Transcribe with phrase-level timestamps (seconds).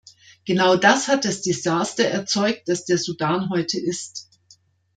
[0.45, 4.27] Genau das hat das Desaster erzeugt, das der Sudan heute ist.